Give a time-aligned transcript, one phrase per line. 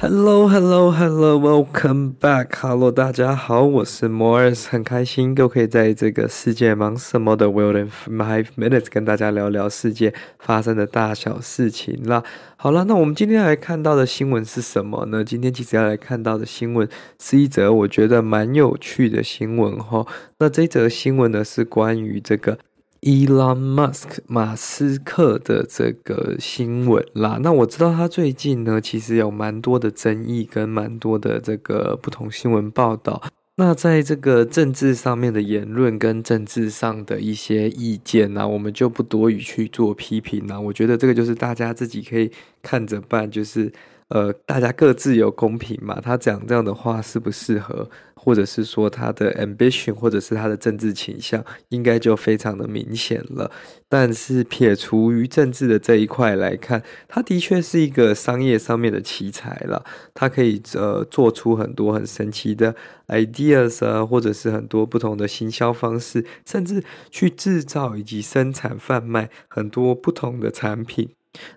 [0.00, 12.22] Hello，Hello，Hello，Welcome back，Hello，大家好，我是 Morris，很开心又可以在这个世界忙什么的 World in Five Minutes 跟大家聊聊世界发生的大小事情啦。
[12.54, 15.24] 好了，那我们今天来看到的新闻是什么呢？
[15.24, 16.88] 今天其实要来看到的新闻
[17.20, 20.06] 是一则我觉得蛮有趣的新闻哈。
[20.38, 22.56] 那这则新闻呢是关于这个。
[23.00, 33.22] Elon Musk 马斯克的这个新闻啦，那我知道他最近呢，其实有蛮多的争议跟蛮多的这个不同新闻报道。
[33.56, 40.58] 那在这个政治上面的言论跟政治上的一些意见呢，我们就不多于去做批评啦。
[40.58, 42.30] 我觉得这个就是大家自己可以
[42.62, 43.72] 看着办，就是
[44.08, 46.00] 呃，大家各自有公平嘛。
[46.00, 47.88] 他讲这样的话适不适合？
[48.20, 53.50] 或者是说他的 ambition，或者是他的政治倾向，应该就非常的明显了。
[53.88, 59.84] 但是撇除于政治的这一块来看，他的确是一个商业上面的奇才了。
[60.12, 62.74] 他可以呃做出很多很神奇的
[63.06, 71.08] ideas 啊，或者是很多不同的行销方式，甚至去制造以及生产贩卖很多不同的产品。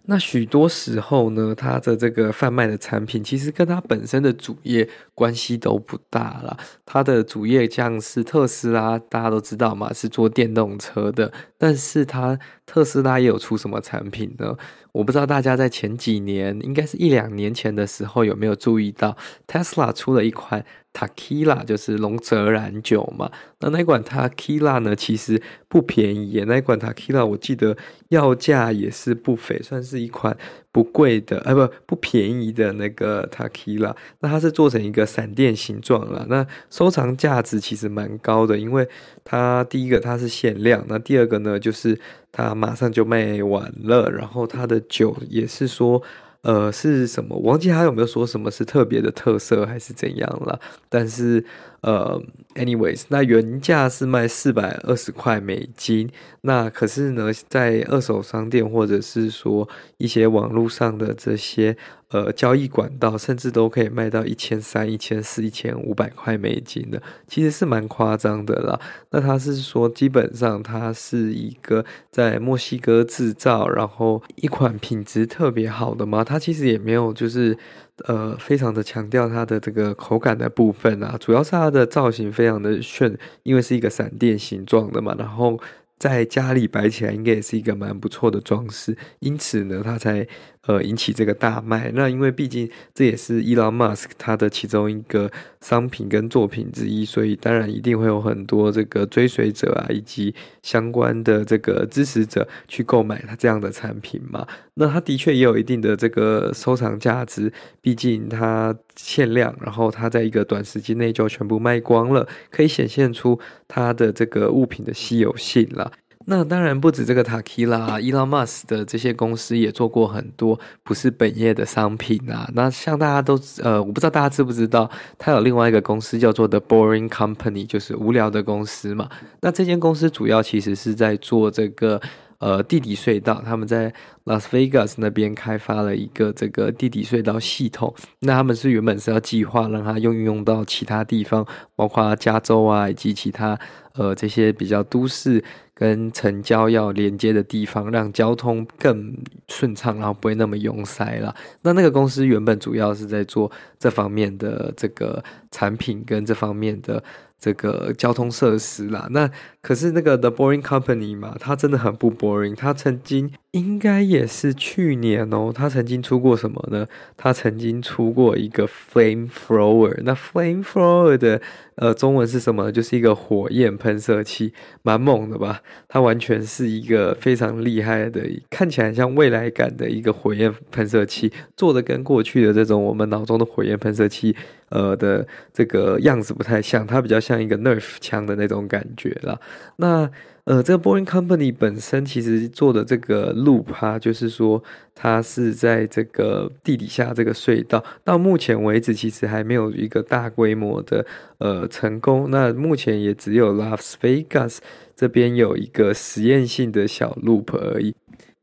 [0.04, 6.58] 那许多时候呢，他的这个贩卖的产品其实跟他本身的主业关系都不大啦。
[6.86, 11.32] 他的主业像是特斯拉，大家都知道嘛，是做电动车的。
[11.58, 14.56] 但是他特斯拉也有出什么产品呢？
[14.92, 19.16] 我不知道大家在前几年，应该是一两年前的时候，有没有注意到
[19.48, 23.32] Tesla 出了一款 Tequila，就是龙舌兰酒嘛。
[23.60, 26.44] 那那款 Tequila 呢，其实不便宜耶。
[26.44, 27.78] 那款 Tequila 我记得
[28.10, 30.38] 要价也是不菲，算是一款
[30.72, 33.96] 不贵的，哎，不不便宜的那个 Tequila。
[34.20, 36.26] 那它是做成一个闪电形状了。
[36.28, 38.88] 那收藏价值其实蛮高的，因为
[39.24, 42.00] 它第一个它是限量，那第二个呢，就是
[42.32, 44.12] 它马上就卖完了。
[44.12, 46.02] 然后它的酒也是说。
[46.44, 47.38] 呃，是什么？
[47.40, 50.60] 忘记他有没有说什么是特别的特色，还是怎样了？
[50.90, 51.46] 但是，
[51.82, 52.22] 呃
[52.56, 56.10] ，anyways，那原价是卖四百二十块美金。
[56.42, 61.76] 那可是呢，在二手商店或者是说一些网络上的这些
[62.10, 68.80] 呃交易管道，甚至都可以卖到一千三、一千四、一千五百块美金的，其实是蛮夸张的啦。
[69.10, 76.24] 那他是说，基本上它是一个在墨西哥制造，然后一款品质特别好的吗？
[76.24, 77.58] 它其实也没有，就是
[78.06, 85.60] 呃，非常的强调它的这个口感的部分啊，主要是它的造型非常的炫，因为是一个闪电形状的嘛，然后。
[86.02, 90.28] 在家里摆起来应该也是一个蛮不错的装饰，因此呢，它才
[90.68, 91.92] 呃引起这个大卖。
[91.94, 104.48] 那因为毕竟这也是 Elon Musk 他的其中一个商品跟作品之一，所以当然一定会有很多这个追随者啊，以及相关的这个支持者去购买它这样的产品嘛。
[104.76, 107.52] 那它的确也有一定的这个收藏价值，
[107.82, 115.92] 毕竟它限量，然后它在一个短时间内就全部卖光了，可以显现出它的这个物品的稀有性啦。
[116.26, 122.50] 那当然不止这个 Tequila，Elon Musk 的这些公司也做过很多不是本业的商品啊。
[122.54, 129.10] 那像大家都呃，我不知道大家知不知道，他有另外一个公司叫做 The Boring Company，就是无聊的公司嘛。
[129.42, 132.02] 那这间公司主要其实是在做这个。
[132.42, 133.94] 呃，地底隧道，他们在
[134.24, 137.94] 拉斯维加斯那边开发了一个这个地底隧道系统。
[138.22, 141.46] 那他们是原本是要计划让它用运用到其他地方，
[141.76, 143.56] 包括加州啊，以及其他
[143.94, 145.44] 呃这些比较都市
[145.74, 149.18] 跟城郊要连接的地方，让交通更
[149.48, 151.36] 顺畅，然后不会那么拥塞了。
[151.62, 157.04] 那那个公司原本主要是在做这方面的这个产品跟这方面的。
[157.44, 159.28] 这个交通设施啦，那
[159.64, 162.56] 可是那个 The Boring Company 嘛，它真的很不 boring。
[162.56, 166.88] 它曾经应该也是去年哦，他曾经出过什么呢？
[167.18, 169.94] 他曾经出过一个 Flamethrower。
[170.04, 171.42] 那 Flamethrower 的
[171.76, 172.72] 呃中文是什么？
[172.72, 174.54] 就是一个火焰喷射器，
[174.84, 175.62] 蛮猛的吧？
[175.90, 184.34] 它完全是一个非常厉害的，看起来像未来感的一个火焰喷射器，做的跟过去的这种我们脑中的火焰喷射器。
[184.72, 189.40] 呃的这个样子不太像，它比较像一个 Nerf 枪的那种感觉啦。
[189.76, 190.10] 那
[190.46, 194.62] 呃，这个 Boring Company 本身其实做的这个 loop 哈，就是说
[194.96, 201.06] 它是在这个地底下这个隧道，到目前为止其实还没有一个大规模的
[201.38, 202.28] 呃成功。
[202.32, 204.58] 那目前也只有 Las Vegas
[204.96, 207.94] 这边有一个实验性的小 loop 而已。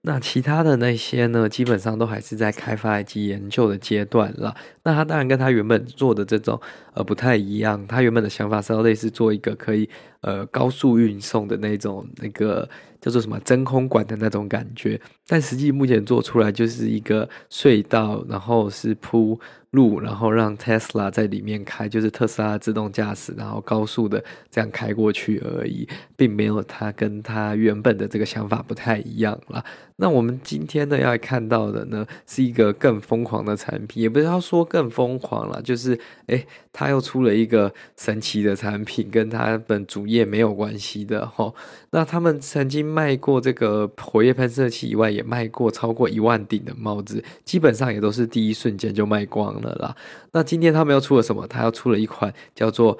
[0.02, 4.54] 那其他的那些呢，基本上都还是在开发以及研究的阶段了。
[4.84, 6.58] 那他当然跟他原本做的这种
[6.94, 9.90] 呃不太一样，他原本的想法是要类似做一个可以
[10.20, 12.68] 呃高速运送的那种那个
[13.00, 19.38] 叫做什么真空管的那种感觉，但实际目前做出来就是一个隧道，然后是铺。
[19.72, 25.86] 路，然后让 Tesla 在里面开，就是特斯拉自动驾驶，然后高速的这样开过去而已，
[26.16, 29.62] 并没有它跟它原本的这个想法不太一样啦。
[29.96, 41.54] 那我们今天呢要看到的呢，是一个更疯狂的产品，也不是要说更疯狂啦，就是诶，他又出了一个神奇的产品，跟他本主也没有关系的齁。
[41.90, 49.94] 那他们曾经卖过这个火焰喷射器以外，也卖过超过一万顶的帽子，基本上也都是第一瞬间就卖光了啦。
[50.32, 51.46] 那今天他们又出了什么？
[51.46, 52.98] 他要出了一款叫做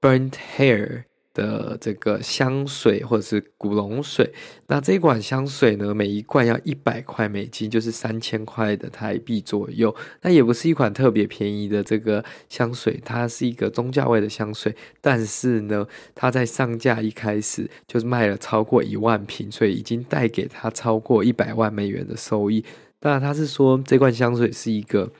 [0.00, 4.32] Burnt Hair 的这个香水或者是古龙水。
[4.68, 9.94] 那这款香水呢，每一罐要一百块美金，就是三千块的台币左右。
[10.22, 14.74] 那也不是一款特别便宜的这个香水，它是一个中价位的香水。
[15.02, 22.64] 但是呢，它在上架一开始就是卖了超过一万瓶，所以已经带给他超过一百万美元的收益。
[22.98, 25.12] 当然，他是说这罐香水是一个。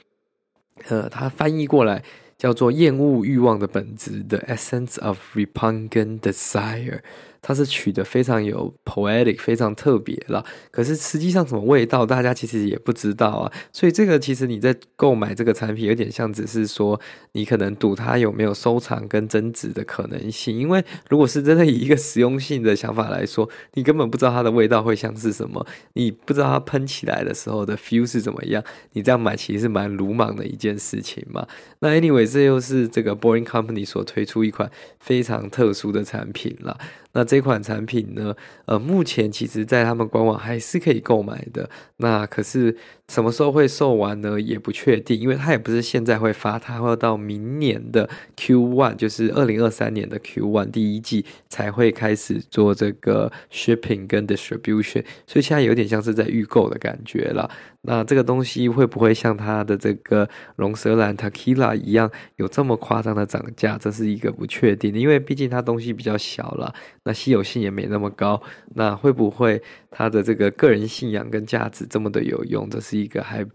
[0.88, 2.02] 呃，它翻译过来
[2.44, 7.00] 叫做“厌恶欲望的本质 ”，The Essence of Repugnant Desire。
[7.46, 10.42] 它是取得非常有 poetic，非常特别了。
[10.70, 13.52] 可是实际上什么味道，大家其实也不知道啊。
[13.70, 16.98] 所以这个其实你在购买这个产品，有点像只是说
[17.32, 20.58] 你可能赌它有没有收藏跟增值的可能性。
[20.58, 28.64] 因为如果是真的以一个实用性的想法来说，你根本不知道它的味道会像是什么，你不知道它喷起来的时候的 feel 是怎么样。
[28.94, 31.46] 你这样买其实是蛮鲁莽的一件事情嘛。
[31.80, 36.78] 那 anyway，这又是这个 Boring Company 所推出一款非常特殊的产品了。
[37.16, 38.32] 那这这款产品呢，
[38.64, 41.68] 呃，目前其实在他们官网还是可以购买的。
[41.96, 42.76] 那可是
[43.08, 44.40] 什么时候会售完呢？
[44.40, 57.50] 也不确定，因为它也不是现在会发，它会到明年的 Q1，就是二零二三年的 Q1 第一季才会开始做这个 shipping 跟 distribution，所以现在有点像是在预购的感觉了。
[57.86, 60.26] 那这个东西会不会像它的这个
[60.56, 63.76] 龙舌兰 Tequila 一样有这么夸张的涨价？
[63.78, 68.42] 这是一个不确定的，因为毕竟它东西比较小了，那稀有性也没那么高。
[68.74, 72.68] 那会不会他的这个个人信仰跟价值这么的有用？
[72.68, 73.46] 这是一个还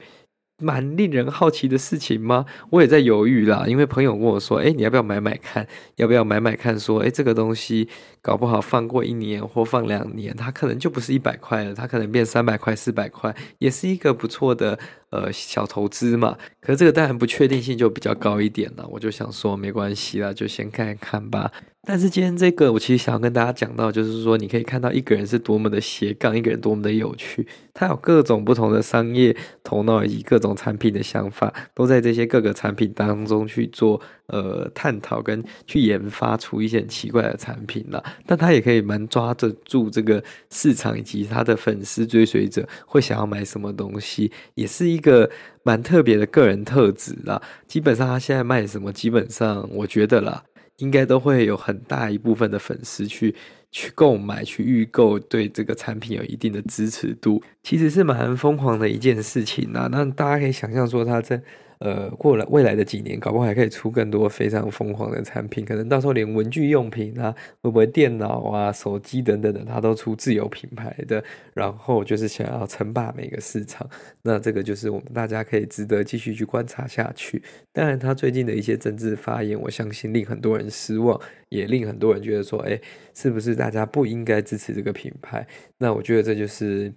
[0.62, 2.46] 蛮令人好奇的事情吗？
[2.72, 5.68] 我也在犹豫啦，因为朋友跟我说：“哎，你要不要买买看？
[5.96, 6.78] 要不要买买看？
[6.78, 7.88] 说，哎，这个东西
[8.30, 14.78] 搞不好放过一年或放两年，它可能就不是一百块了，它可能变三百块、四百块，也是一个不错的
[15.10, 16.38] 呃小投资嘛。
[16.62, 18.88] 可是这个当然不确定性就比较高一点了。
[18.92, 27.48] 我就想说，没关系啦，就先看看吧。”但是今天这个，我其实想要跟大家讲到，就是说，你可以看到一个人是多么的斜杠，一个人多么的有趣。
[27.74, 34.00] 他有各种不同的商业头脑以及各种产品的想法，都在这些各个产品当中去做
[34.30, 38.04] 呃探讨跟去研发出一些很奇怪的产品啦。
[38.26, 45.30] 但他也可以蛮抓得住这个市场以及他的粉丝追随者会想要买什么东西，也是一个
[45.64, 47.42] 蛮特别的个人特质啦。
[47.68, 50.44] 基本上他现在卖什么，基本上我觉得啦。
[50.78, 53.36] 应该都会有很大一部分的粉丝去
[53.70, 59.90] 去购买、去预购，对这个产品有一定的支持度，其实是蛮疯狂的一件事情啊。
[59.92, 61.42] 那大家可以想象说，他在。
[61.80, 65.64] 呃，过了未来的几年，搞不好还可以出更多非常疯狂的产品。
[65.64, 71.24] 可能到时候连文具用品啊，会不会电脑啊、手机等等的，它都出自有品牌的。
[71.54, 73.90] 然后就是想要称霸每个市场。
[74.22, 77.42] 那这个就是我们大家可以值得继续去观察下去。
[77.72, 81.18] 当然，他最近的一些政治发言，我相信令很多人失望，
[81.48, 82.78] 也令很多人觉得说，哎，
[83.16, 85.48] 是不是大家不应该支持这个品牌？
[85.78, 86.94] 那我觉得这就是，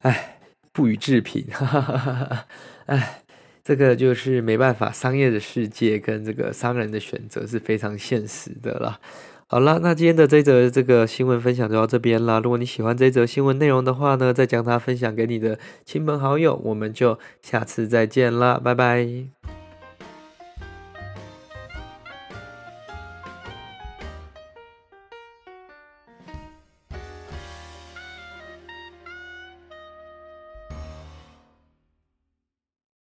[0.00, 0.38] 哎，
[0.70, 2.46] 不予置评，哈哈哈哈哈，
[2.84, 3.21] 哎。
[3.64, 8.98] 这个就是没办法，商业的世界跟这个商人的选择是非常现实的啦。
[9.46, 12.40] 好了，那今天的这则这个新闻分享就到这边啦。
[12.40, 16.58] 如果你喜欢这则新闻内容的话呢，再将它分享给你的亲朋好友。
[16.64, 19.61] 我们就下次再见啦，拜拜。